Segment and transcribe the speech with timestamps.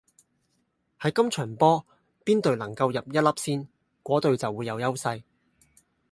[0.99, 1.85] 喺今場波
[2.25, 3.67] 邊隊能夠入一粒先，
[4.01, 5.21] 果隊就會有優勢